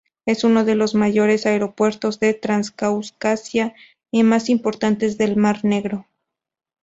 Es 0.25 0.43
uno 0.43 0.65
de 0.65 0.73
los 0.73 0.95
mayores 0.95 1.45
aeropuertos 1.45 2.19
de 2.19 2.33
Transcaucasia, 2.33 3.75
y 4.09 4.23
más 4.23 4.49
importantes 4.49 5.19
del 5.19 5.35
Mar 5.35 5.63
Negro. 5.63 6.07